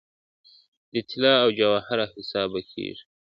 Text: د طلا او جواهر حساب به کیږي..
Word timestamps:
د 0.93 0.95
طلا 1.09 1.33
او 1.43 1.49
جواهر 1.59 1.99
حساب 2.15 2.47
به 2.53 2.61
کیږي.. 2.71 3.03